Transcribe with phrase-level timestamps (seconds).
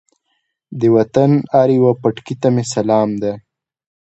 [0.79, 3.33] د وطن هر یوه پټکي ته مې سلام دی.